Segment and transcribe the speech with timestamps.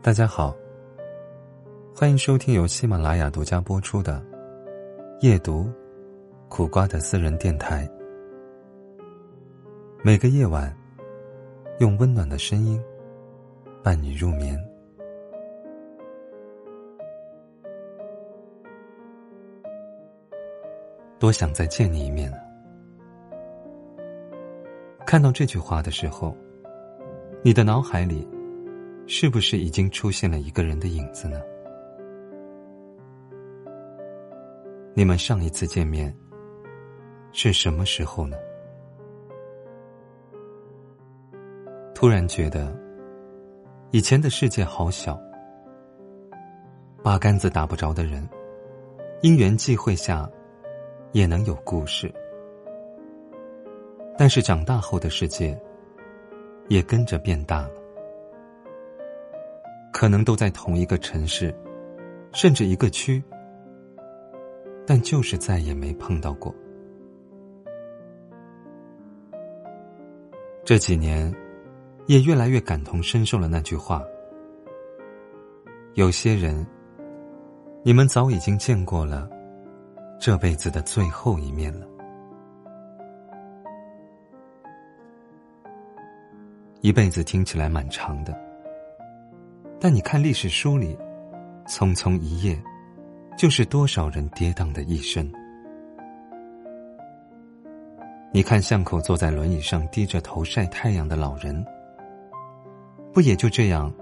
[0.00, 0.56] 大家好，
[1.92, 4.24] 欢迎收听由喜马拉雅独家播出的
[5.26, 5.68] 《夜读
[6.48, 7.84] 苦瓜的私人电台》。
[10.04, 10.74] 每个夜晚，
[11.80, 12.80] 用温暖的声音
[13.82, 14.56] 伴你入眠。
[21.18, 22.32] 多想再见你一面！
[25.04, 26.34] 看到这句话的时候，
[27.42, 28.26] 你的脑海里。
[29.10, 31.40] 是不是已经出现了一个人的影子呢？
[34.92, 36.14] 你们上一次见面
[37.32, 38.36] 是什么时候呢？
[41.94, 42.70] 突然觉得
[43.92, 45.18] 以前的世界好小，
[47.02, 48.28] 八竿子打不着的人，
[49.22, 50.30] 因缘际会下
[51.12, 52.12] 也能有故事。
[54.18, 55.58] 但是长大后的世界
[56.68, 57.66] 也跟着变大。
[59.98, 61.52] 可能都在同一个城市，
[62.32, 63.20] 甚至一个区，
[64.86, 66.54] 但就是再也没碰到过。
[70.64, 71.34] 这几年，
[72.06, 74.00] 也越来越感同身受了那句话：
[75.94, 76.64] 有些人，
[77.82, 79.28] 你们早已经见过了
[80.20, 81.88] 这辈子的最后一面了。
[86.82, 88.47] 一辈子听起来蛮长的。
[89.80, 90.98] 但你看历史书里，
[91.66, 92.60] 匆匆一夜，
[93.36, 95.30] 就是多少人跌宕的一生。
[98.32, 101.64] 你看巷口坐在轮椅上低着头晒太阳的老人，
[103.12, 103.92] 不也就这样，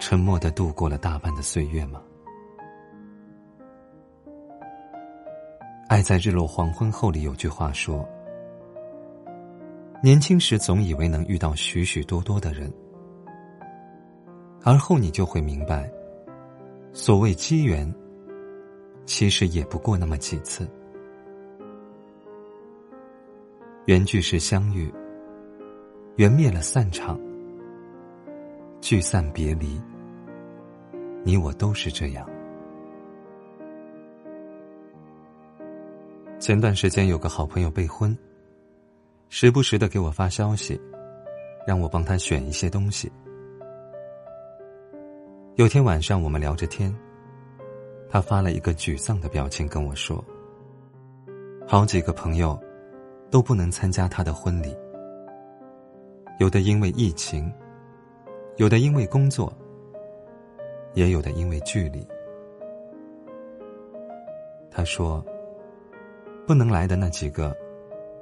[0.00, 2.02] 沉默的度过了大半的岁月吗？
[5.88, 8.04] 爱在日落黄昏后里有句话说：
[10.02, 12.68] 年轻时总以为能遇到许许多多的人。
[14.66, 15.88] 而后你就会明白，
[16.92, 17.88] 所谓机缘，
[19.04, 20.68] 其实也不过那么几次。
[23.84, 24.92] 缘聚是相遇，
[26.16, 27.16] 缘灭了散场，
[28.80, 29.80] 聚散别离，
[31.22, 32.28] 你我都是这样。
[36.40, 38.18] 前段时间有个好朋友备婚，
[39.28, 40.76] 时不时的给我发消息，
[41.64, 43.08] 让我帮他选一些东西。
[45.56, 46.94] 有天晚上，我们聊着天，
[48.10, 50.22] 他发了一个沮丧的表情跟我说
[51.66, 52.62] ：“好几个朋友
[53.30, 54.76] 都不能参加他的婚礼，
[56.38, 57.50] 有的因为疫情，
[58.56, 59.50] 有的因为工作，
[60.92, 62.06] 也有的因为距离。”
[64.70, 65.24] 他说
[66.46, 67.56] ：“不能来的那几个，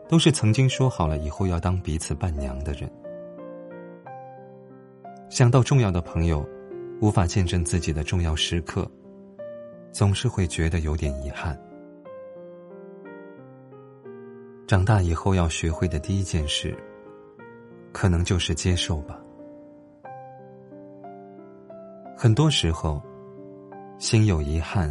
[0.08, 2.88] 都是曾经说好了以后要当彼此伴娘的人。
[5.28, 6.48] 想到重要的朋友。”
[7.04, 8.90] 无法见证自己的重要时刻，
[9.92, 11.54] 总是会觉得有点遗憾。
[14.66, 16.74] 长大以后要学会的第一件事，
[17.92, 19.20] 可能就是接受吧。
[22.16, 23.02] 很多时候，
[23.98, 24.90] 心有遗憾，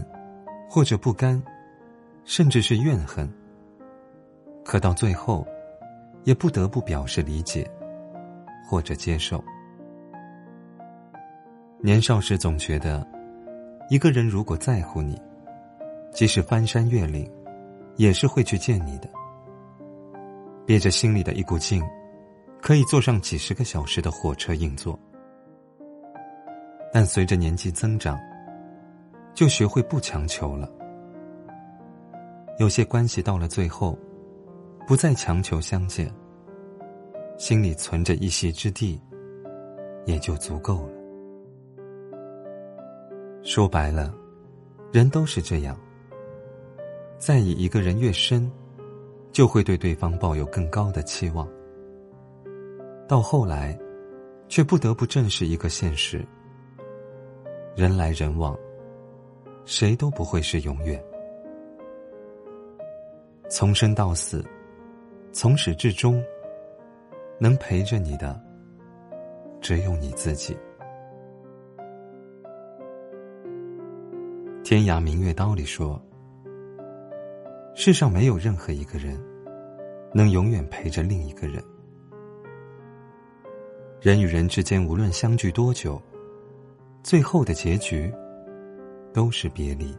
[0.70, 1.42] 或者不甘，
[2.26, 3.28] 甚至是怨恨，
[4.64, 5.44] 可到最后，
[6.26, 7.68] 也不得不表示理解，
[8.70, 9.44] 或者接受。
[11.86, 13.06] 年少时总觉得，
[13.90, 15.22] 一个人如果在乎你，
[16.14, 17.30] 即使翻山越岭，
[17.98, 19.10] 也是会去见你的。
[20.66, 21.84] 憋着心里的一股劲，
[22.62, 24.98] 可以坐上几十个小时的火车硬座。
[26.94, 28.18] 但随着年纪增长，
[29.34, 30.72] 就学会不强求了。
[32.60, 34.00] 有些关系到了最后，
[34.88, 36.10] 不再强求相见，
[37.38, 38.98] 心里存着一席之地，
[40.06, 41.03] 也就足够了。
[43.44, 44.14] 说白了，
[44.94, 45.78] 人都是这样。
[47.18, 48.50] 在意一个人越深，
[49.34, 51.46] 就会对对方抱有更高的期望。
[53.06, 53.78] 到后来，
[54.48, 56.26] 却不得不正视一个现实：
[57.76, 58.58] 人来人往，
[59.66, 61.04] 谁都不会是永远。
[63.50, 64.42] 从生到死，
[65.34, 66.24] 从始至终，
[67.38, 68.42] 能陪着你的，
[69.60, 70.58] 只有你自己。
[74.64, 76.02] 天涯明月刀里说
[77.76, 79.22] ：“世上没有任何一个人
[80.14, 81.62] 能永远陪着另一个人。
[84.00, 86.02] 人与人之间，无论相聚多久，
[87.04, 88.10] 最后的结局
[89.14, 89.94] 都是别离，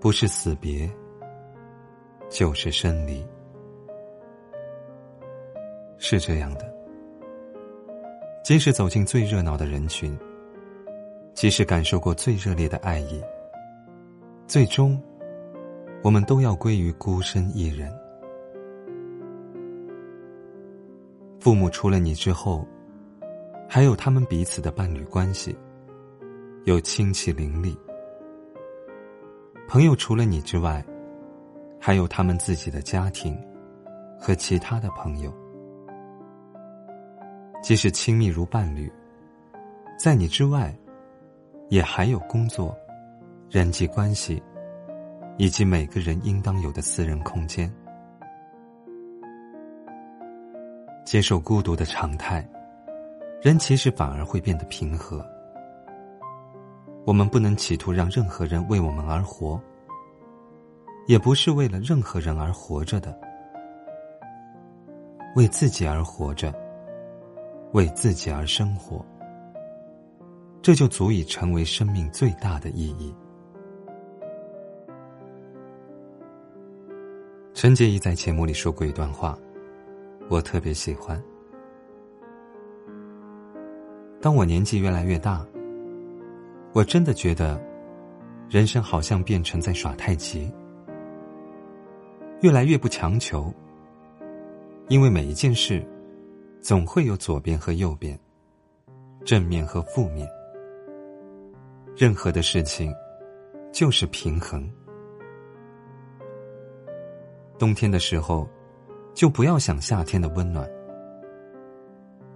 [0.00, 0.90] 不是死别，
[2.30, 3.22] 就是生离。
[5.98, 6.74] 是这样的，
[8.42, 10.18] 即使走进最热闹的人群，
[11.34, 13.20] 即使感受过最热烈的爱意，
[14.46, 15.00] 最终，
[16.02, 17.92] 我们都要归于孤身一人。
[21.40, 22.66] 父母除了你之后，
[23.68, 25.56] 还有他们彼此的伴侣关系，
[26.64, 27.74] 有亲戚邻里；
[29.66, 30.84] 朋友除了你之外，
[31.80, 33.36] 还有他们自己的家庭
[34.20, 35.32] 和其他的朋友。
[37.60, 38.92] 即使亲密如伴侣，
[39.98, 40.72] 在你之外，
[41.72, 42.76] 也还有工作、
[43.48, 44.42] 人际关系，
[45.38, 47.72] 以及每个人应当有的私人空间。
[51.02, 52.46] 接受孤独的常态，
[53.40, 55.26] 人其实反而会变得平和。
[57.06, 59.58] 我们不能企图让任何人为我们而活，
[61.06, 63.18] 也不是为了任何人而活着的，
[65.36, 66.52] 为自己而活着。
[67.72, 69.02] 为自己而生活，
[70.62, 73.12] 这就足以成为生命最大的意义。
[77.52, 79.36] 陈洁仪在节目里说过一段话，
[80.30, 81.20] 我特别喜欢。
[84.20, 85.44] 当我年纪越来越大，
[86.72, 87.60] 我真的觉得，
[88.48, 90.48] 人生好像变成在耍太极，
[92.40, 93.52] 越来越不强求，
[94.88, 95.84] 因为每一件事。
[96.60, 98.16] 总会有左边和右边，
[99.24, 100.28] 正面和负面。
[101.96, 102.94] 任何的事情，
[103.72, 104.68] 就是平衡。
[107.58, 108.48] 冬天的时候，
[109.14, 110.66] 就不要想夏天的温暖；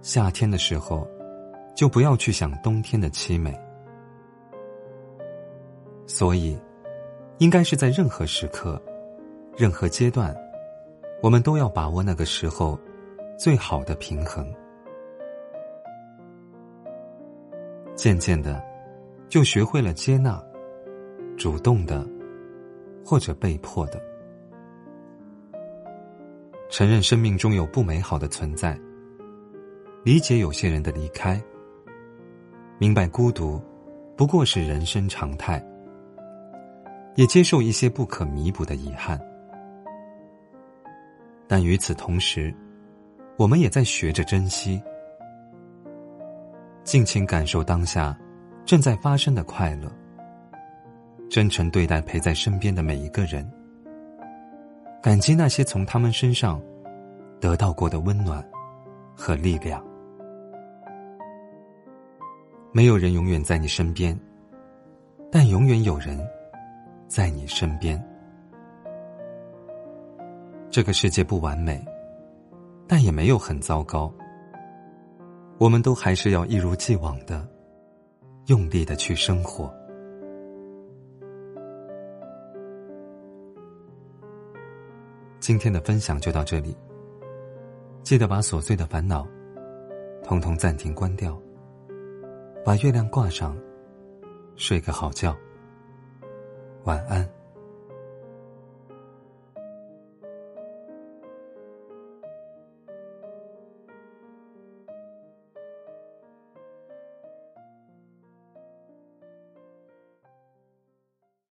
[0.01, 1.07] 夏天的时候，
[1.75, 3.57] 就不要去想冬天的凄美。
[6.05, 6.57] 所以，
[7.39, 8.81] 应该是在任何时刻、
[9.57, 10.35] 任何阶段，
[11.21, 12.79] 我们都要把握那个时候。
[13.39, 14.51] 最好的平衡，
[17.93, 18.59] 渐渐的，
[19.29, 20.41] 就学会了接纳，
[21.37, 22.07] 主动的，
[23.05, 24.01] 或者被迫的，
[26.69, 28.79] 承认生命中有不美好的存在，
[30.03, 31.41] 理解有些人的离开，
[32.79, 33.61] 明白孤独
[34.15, 35.65] 不过是人生常态，
[37.15, 39.19] 也接受一些不可弥补的遗憾，
[41.47, 42.53] 但与此同时。
[43.39, 44.81] 我们也在学着珍惜，
[46.83, 48.17] 尽情感受当下
[48.67, 49.89] 正在发生的快乐，
[51.29, 53.49] 真诚对待陪在身边的每一个人，
[55.01, 56.61] 感激那些从他们身上
[57.39, 58.45] 得到过的温暖
[59.15, 59.81] 和力量。
[62.73, 64.19] 没有人永远在你身边，
[65.31, 66.19] 但永远有人
[67.07, 67.97] 在你身边。
[70.69, 71.81] 这个世界不完美。
[72.89, 74.09] 但也没有很糟糕。
[75.57, 77.45] 我们都还是要一如既往的，
[78.47, 79.73] 用力的去生活。
[85.39, 86.75] 今天的分享就到这里。
[88.03, 89.27] 记得把琐碎的烦恼，
[90.23, 91.37] 统统暂停关掉，
[92.63, 93.57] 把月亮挂上，
[94.55, 95.35] 睡个好觉。
[96.85, 97.36] 晚安。